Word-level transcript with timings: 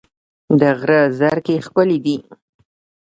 د 0.59 0.61
غره 0.79 1.01
زرکې 1.19 1.55
ښکلې 1.65 1.97
دي 2.05 2.17